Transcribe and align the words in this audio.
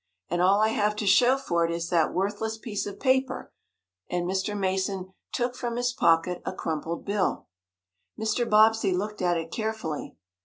And 0.31 0.41
all 0.41 0.61
I 0.61 0.69
have 0.69 0.95
to 0.95 1.05
show 1.05 1.37
for 1.37 1.63
it 1.63 1.69
is 1.69 1.89
that 1.89 2.11
worthless 2.11 2.57
piece 2.57 2.87
of 2.87 2.99
paper!" 2.99 3.53
and 4.09 4.25
Mr. 4.25 4.57
Mason 4.57 5.13
took 5.31 5.53
from 5.55 5.75
his 5.75 5.93
pocket 5.93 6.41
a 6.43 6.53
crumpled 6.53 7.05
bill. 7.05 7.45
Mr. 8.19 8.49
Bobbsey 8.49 8.93
looked 8.97 9.21
at 9.21 9.37
it 9.37 9.51
carefully. 9.51 10.15